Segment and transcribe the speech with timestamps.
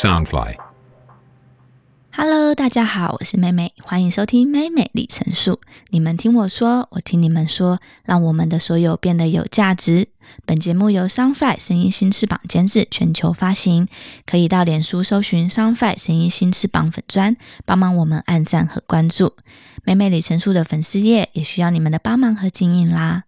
[0.00, 5.60] Soundfly，Hello，大家好，我是妹妹，欢迎收听妹妹里程数。
[5.90, 10.08] 你们听我说，我听你们说，让我们的所有变得有价值。
[10.46, 13.86] 本节目由 Soundfly 声音新翅膀监制，全球发行。
[14.24, 17.36] 可以到脸书搜寻 Soundfly 声音新翅膀粉砖，
[17.66, 19.34] 帮忙我们按赞和关注。
[19.84, 23.24] 妹妹里程数的粉丝页也需要你们的帮忙和经营啦。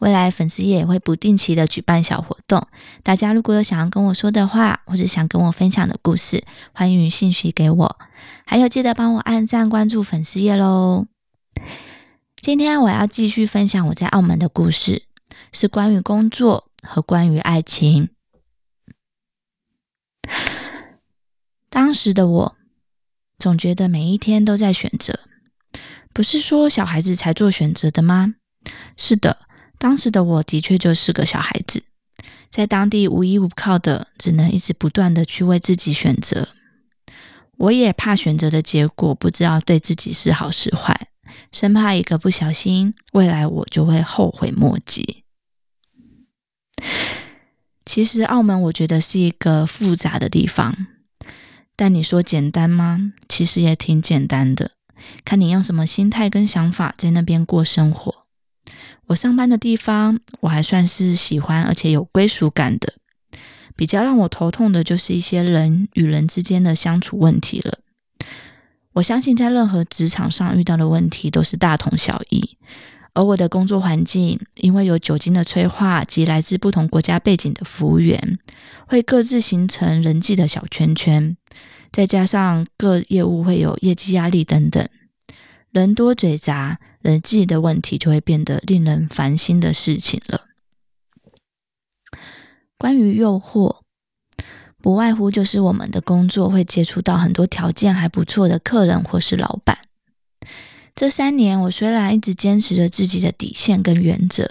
[0.00, 2.66] 未来粉丝页也会不定期的举办小活动，
[3.02, 7.98] 大家如果有想要跟我说的话，或者想跟我分享的故事，欢迎信息给我。
[8.44, 11.06] 还有记得帮我按赞关注粉丝页喽。
[12.36, 15.02] 今天我要继续分享我在澳门的故事，
[15.52, 18.10] 是关于工作和关于爱情。
[21.70, 22.56] 当时的我
[23.38, 25.20] 总觉得每一天都在选择，
[26.12, 28.34] 不是说小孩子才做选择的吗？
[28.96, 29.45] 是的。
[29.78, 31.84] 当时的我的确就是个小孩子，
[32.50, 36.48] 在当地无依无靠的，只能一直不断的去为自己选择。
[37.58, 41.08] 我也怕选择的结果不知道对自己是好是坏，
[41.52, 45.24] 生怕一个不小心，未来我就会后悔莫及。
[47.86, 50.86] 其实澳门我觉得是一个复杂的地方，
[51.74, 53.12] 但你说简单吗？
[53.28, 54.72] 其实也挺简单的，
[55.24, 58.25] 看你用什么心态跟想法在那边过生活。
[59.06, 62.94] 我上班的地方，我还算是喜欢，而且有归属感的。
[63.76, 67.78] 比较让我头痛的就是一些人与人之间的相处问题了。
[68.94, 72.56] 我相信在任何职场上遇到的问题都是大同小异，
[73.12, 78.38] 而我的工作环境，因为有酒精的催化及来自不同国家背景的服务员，
[78.88, 81.36] 会各自形成人际的小圈圈，
[81.92, 84.88] 再加上各业务会有业绩压力等等，
[85.70, 86.80] 人多嘴杂。
[87.06, 90.46] 人际的问题就会变得令人烦心的事情了。
[92.76, 93.82] 关于诱惑，
[94.82, 99.78] 不外乎就是我们的工作会接触到很多条件还不错的客人或是老板。
[100.96, 104.50] 这三年，我虽然一直坚持着自己的底线跟原则，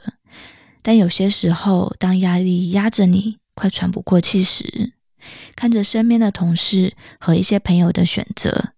[0.81, 4.93] 但有些时候，当压力压着你快喘不过气时，
[5.57, 8.74] 看着身边的同事和一些朋友的选择。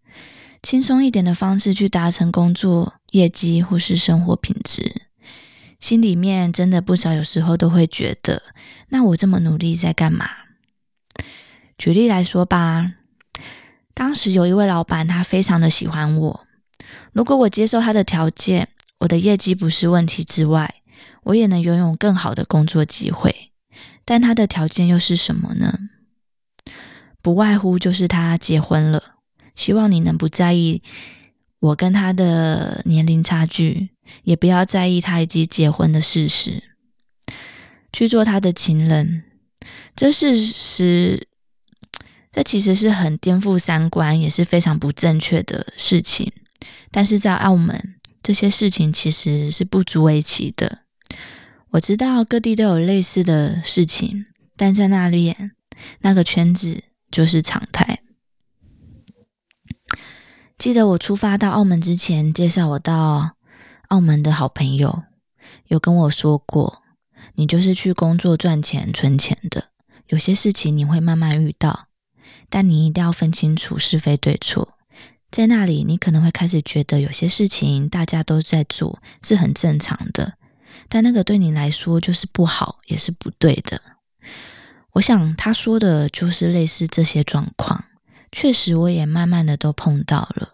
[0.67, 5.03] 轻松一点的方式去达成工作业绩或是生活品质，
[5.79, 8.41] 心里面真的不少，有时候都会觉得，
[8.89, 10.25] 那我这么努力在干嘛？
[11.77, 12.95] 举例来说吧，
[13.93, 16.45] 当时有一位老板，他非常的喜欢我，
[17.13, 18.67] 如果我接受他的条件，
[18.99, 20.81] 我的业绩不是问题之外，
[21.23, 23.53] 我也能拥有更好的工作机会。
[24.03, 25.79] 但他的条件又是什么呢？
[27.21, 29.13] 不外乎就是他结婚了。
[29.57, 30.81] 希望你能不在意
[31.59, 33.89] 我跟他的年龄差距，
[34.23, 36.63] 也不要在意他已经结婚的事实，
[37.91, 39.23] 去做他的情人。
[39.95, 41.27] 这事实，
[42.31, 46.31] 这其实是很颠覆三观，也是非常不正确的事情。
[46.91, 50.83] 但是在澳门，这些事情其实是不足为奇的。
[51.71, 55.35] 我知道各地都有类似的事情，但在那里
[56.01, 57.99] 那个圈子就是常态。
[60.57, 63.33] 记得我出发到澳门之前，介绍我到
[63.89, 65.03] 澳门的好朋友
[65.67, 66.81] 有跟我说过
[67.35, 69.65] ：“你就是去工作赚钱存钱的，
[70.07, 71.89] 有些事情你会慢慢遇到，
[72.49, 74.79] 但你一定要分清楚是非对错。
[75.29, 80.33] 在那里，你可能会开始觉得有些事情大家都在做是很正常的，
[80.89, 83.79] 但那个对你来说就是不好，也是不对的。”
[84.93, 87.83] 我想他说的就是类似这些状况。
[88.31, 90.53] 确实，我也慢慢的都碰到了。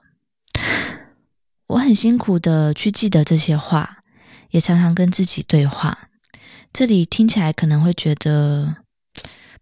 [1.67, 4.03] 我很辛苦的去记得这些话，
[4.51, 6.09] 也常常跟自己对话。
[6.71, 8.77] 这里听起来可能会觉得，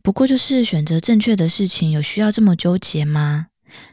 [0.02, 3.48] 不过就是选择正确的事情，有需要这么纠结吗？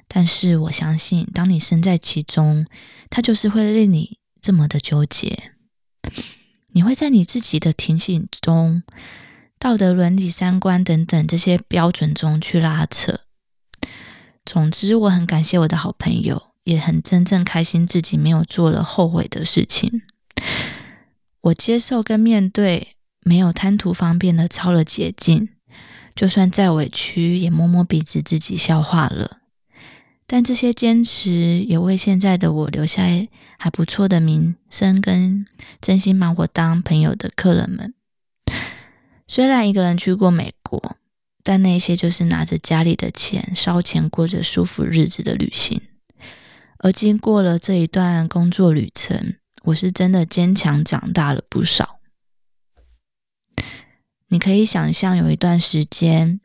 [0.08, 2.66] 但是我相信，当你身在其中，
[3.10, 5.52] 它就是会令你这么的纠结。
[6.72, 8.82] 你会在你自己的提醒中、
[9.58, 13.20] 道德伦理、三观等等这些标准中去拉扯。
[14.48, 20.00] 总之，我很感谢我的好朋友，也很真正开心自己没有做了后悔的事情。
[21.42, 25.50] 我接受跟面对，没有贪图方便的抄了捷径，
[26.16, 29.40] 就算再委屈，也摸摸鼻子自己消化了。
[30.26, 33.02] 但这些坚持也为现在的我留下
[33.58, 35.44] 还不错的名声，跟
[35.82, 37.92] 真心把我当朋友的客人们。
[39.26, 40.97] 虽然一个人去过美国。
[41.48, 45.80] 但那些就是拿着家里的钱烧钱过着舒服日子的旅行，
[46.76, 52.00] 而经过了这一段工作旅程，我是真的坚强长大了不少。
[54.26, 56.38] 你可以想象，有一段时间，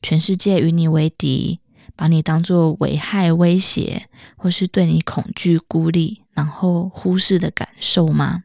[0.00, 1.60] 全世界与你为敌，
[1.94, 4.08] 把你当做危害、威胁，
[4.38, 8.44] 或是对你恐惧、孤立，然后忽视的感受吗？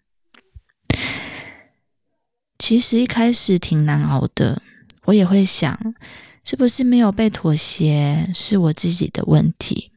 [2.60, 4.62] 其实一开始挺难熬的，
[5.06, 5.96] 我也会想，
[6.44, 9.92] 是不是没有被妥协是我自己的问题？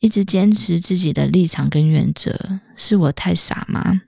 [0.00, 4.02] 一直坚持自己的立场跟原则，是我太傻吗？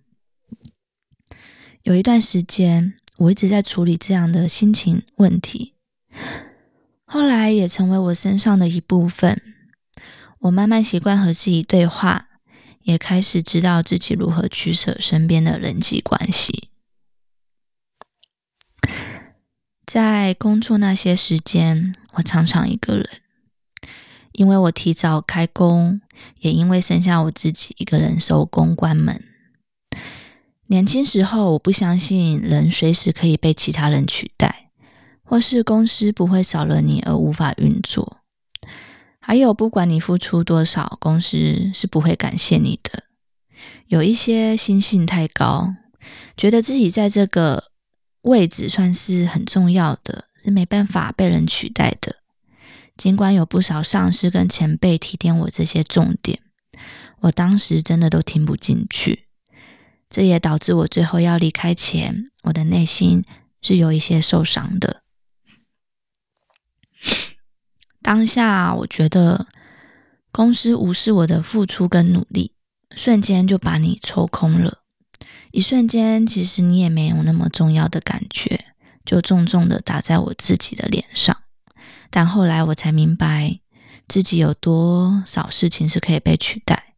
[1.83, 5.75] 有一段时间，我一直在处理这样的心情问题，
[7.07, 9.41] 后来也成为我身上的一部分。
[10.41, 12.29] 我慢慢习惯和自己对话，
[12.83, 16.69] 也开始知道自己如何取舍身边的人际关系。
[19.88, 23.08] 在工作那些时间，我常常一个人，
[24.32, 26.02] 因为我提早开工，
[26.40, 29.25] 也因为剩下我自己一个人收工关门。
[30.67, 34.69] 年轻时候，我不相信人随时可以被其他人取代，
[35.23, 38.19] 或是公司不会少了你而无法运作。
[39.19, 43.05] 还有，不管你付出多少，公司是不会感谢你的。
[43.87, 45.73] 有一些心性太高，
[46.37, 47.70] 觉得自己在这个。
[48.29, 52.17] 位置算是很重要的，是没办法被人取代的。
[52.97, 56.41] 尽管有不少上司跟前辈提点我这些重点，
[57.21, 59.25] 我当时真的都听不进去。
[60.11, 63.25] 这也导致我最后要离开前，我的内心
[63.63, 65.03] 是有一些受伤的。
[68.03, 69.47] 当下我觉得
[70.31, 72.53] 公司无视我的付出跟努力，
[72.95, 74.83] 瞬间就把你抽空了。
[75.59, 78.67] 一瞬间，其实你也没有那么重要的感觉，
[79.05, 81.37] 就重重的打在我自己的脸上。
[82.11, 83.59] 但后来我才明白，
[84.07, 86.95] 自己有多少事情是可以被取代，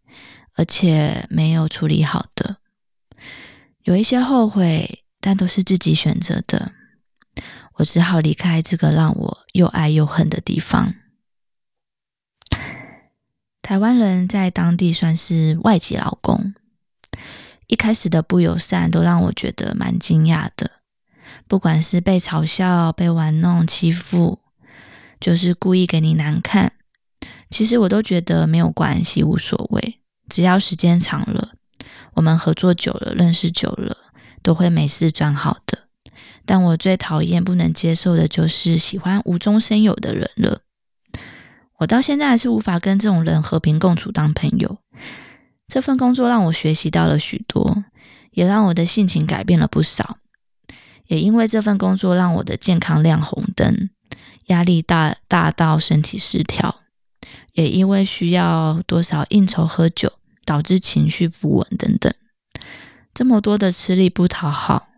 [0.57, 2.59] 而且没有处理好的。
[3.85, 6.73] 有一些后悔，但都是自己选择的。
[7.77, 10.97] 我只好离开这个让我又爱又恨的地方。
[13.62, 16.53] 台湾人在当地算是外籍劳工。
[17.70, 20.69] 一开始的不友善都让我觉得蛮惊讶的，
[21.46, 24.40] 不管是被嘲笑、被玩弄、欺负，
[25.20, 26.72] 就是故意给你难看，
[27.49, 30.00] 其实我都觉得没有关系，无所谓。
[30.28, 31.52] 只要时间长了，
[32.14, 33.96] 我们合作久了、认识久了，
[34.43, 35.87] 都会没事转好的。
[36.44, 40.62] 但我最讨厌、不能接受的就是喜欢无中生有的人了。
[41.78, 44.78] 我到现在还是无法跟这种人和平共处、当朋友。
[45.70, 47.84] 这份工作让我学习到了许多，
[48.32, 50.19] 也让我的性情改变了不少。
[51.06, 53.88] 也因为这份工作让我的健康亮红灯，
[54.46, 56.81] 压力大大到身体失调。
[57.52, 60.12] 也因为需要多少应酬喝酒，
[60.44, 62.12] 导致情绪不稳等等。
[63.14, 64.88] 这么多的吃力不讨好，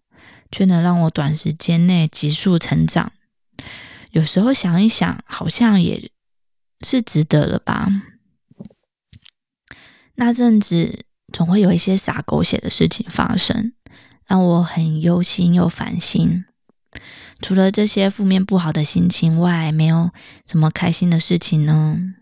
[0.51, 3.13] 却能让我短时间内急速成长。
[4.13, 6.11] 有时候想一想，好像也
[6.81, 7.89] 是值得了吧。
[10.15, 13.73] 那阵子总会有一些傻狗血的事情发生，
[14.27, 16.45] 让我很忧心又烦心。
[17.41, 20.11] 除了这些负面不好的心情外，没有
[20.47, 22.15] 什么开心的事情呢。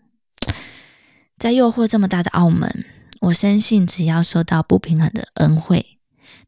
[1.37, 2.85] 在诱惑这么大的澳门，
[3.19, 5.97] 我深信只要受到不平衡的恩惠，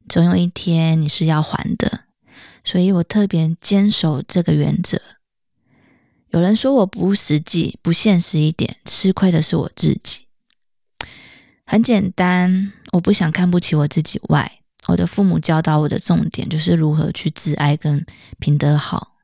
[0.08, 2.06] 总有一天你是要还的。
[2.64, 5.02] 所以我特别坚守这个原则。
[6.30, 10.28] 有人说我不实际、不现实一点，吃亏的是我自己。
[11.74, 14.22] 很简单，我不想看不起我自己。
[14.30, 18.06] 外，我的父母教导我的重点就是如何去自爱跟
[18.38, 19.16] 品德好。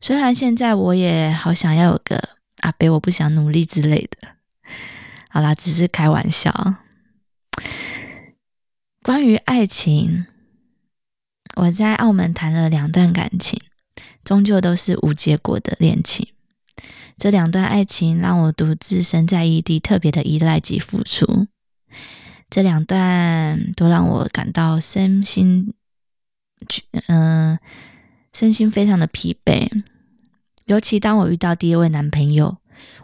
[0.00, 2.20] 虽然现在我也好想要有个
[2.62, 4.30] 阿伯，我不想努力之类的。
[5.28, 6.74] 好啦，只是开玩笑。
[9.04, 10.26] 关于爱情，
[11.54, 13.62] 我在澳门谈了两段感情，
[14.24, 16.26] 终究都是无结果的恋情。
[17.16, 21.46] 这两段爱情让我独自身在异地，特别的依赖及付出。
[22.50, 25.72] 这两段都让我感到身心，
[27.06, 27.58] 嗯，
[28.32, 29.68] 身心非常的疲惫。
[30.66, 32.58] 尤其当我遇到第一位男朋友，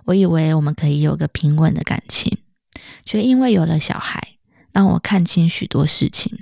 [0.05, 2.39] 我以为我们可以有个平稳的感情，
[3.05, 4.37] 却因为有了小孩，
[4.73, 6.39] 让我看清许多事情。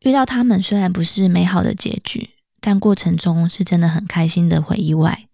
[0.00, 2.30] 遇到他们虽然不是美好的结局，
[2.60, 5.26] 但过程中是真的很开心的回忆外。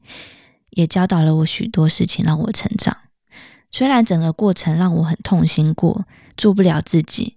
[0.70, 2.96] 也教导了我许多事情，让我成长。
[3.70, 6.06] 虽然整个过程让我很痛心过，
[6.36, 7.36] 做不了自己，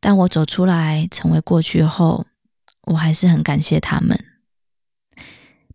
[0.00, 2.26] 但我走出来成为过去后，
[2.82, 4.24] 我还是很感谢他们。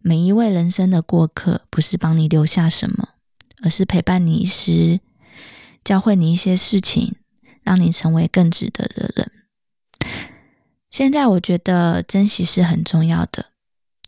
[0.01, 3.09] 每一位人生的过客，不是帮你留下什么，
[3.63, 5.00] 而是陪伴你一时，
[5.83, 7.15] 教会你一些事情，
[7.63, 9.31] 让你成为更值得的人。
[10.89, 13.48] 现在我觉得珍惜是很重要的。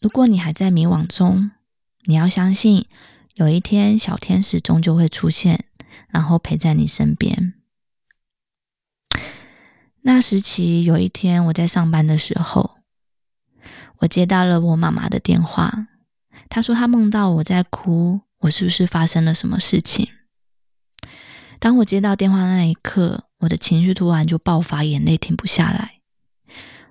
[0.02, 1.52] 如果你还在迷惘中，
[2.06, 2.88] 你要相信，
[3.36, 5.66] 有一天小天使终究会出现，
[6.10, 7.54] 然后陪在你身边。
[10.02, 12.78] 那时起，有一天我在上班的时候，
[14.00, 15.88] 我接到了我妈妈的电话，
[16.50, 20.10] 她说她梦到我在哭，我是不是发生了什么事情？
[21.60, 26.00] 当我接到电话那一刻，我的情绪突然就爆发，眼泪停不下来。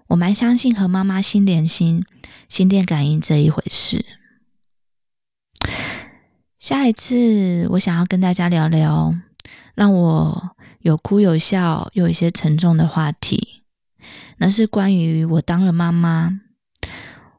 [0.06, 2.04] 我蛮相信和妈妈心连心、
[2.48, 4.19] 心电感应这一回事。
[6.60, 9.14] 下一次，我想要跟大家聊聊，
[9.74, 13.62] 让我有哭有笑，又有一些沉重的话题。
[14.36, 16.38] 那是关于我当了妈妈，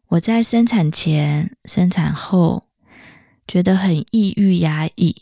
[0.08, 2.64] 我在生产前、生产后，
[3.48, 5.16] 觉得很抑郁、压抑。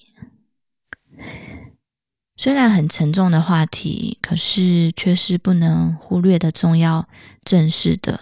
[2.38, 7.10] 虽然很沉重的话题，可是却是不能忽略的重要、
[7.44, 8.22] 正式的。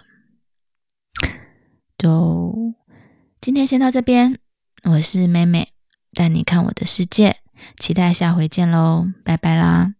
[1.96, 2.74] 就
[3.40, 4.38] 今天先到这边，
[4.84, 5.72] 我是妹妹，
[6.12, 7.36] 带你看我的世界，
[7.78, 9.94] 期待下回见喽，拜拜啦！